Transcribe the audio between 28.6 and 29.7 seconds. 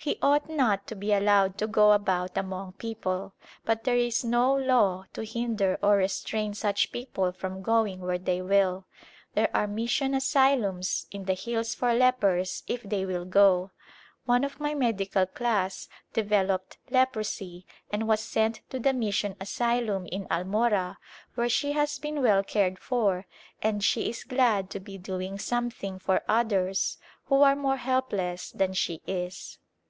she is.